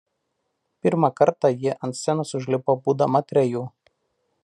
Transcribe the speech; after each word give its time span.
Pirmą 0.85 1.11
kartą 1.19 1.53
ji 1.65 1.75
ant 1.89 1.99
scenos 1.99 2.35
užlipo 2.43 2.79
būdama 2.89 3.23
trejų. 3.33 3.67